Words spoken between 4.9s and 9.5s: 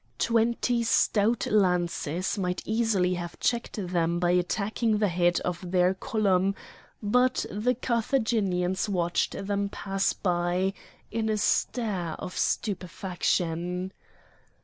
the head of their column, but the Carthaginians watched